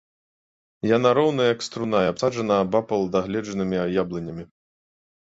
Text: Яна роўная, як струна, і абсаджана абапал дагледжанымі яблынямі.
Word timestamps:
Яна 0.97 1.11
роўная, 1.17 1.45
як 1.53 1.61
струна, 1.67 2.01
і 2.07 2.11
абсаджана 2.15 2.59
абапал 2.65 3.01
дагледжанымі 3.15 3.83
яблынямі. 4.03 4.43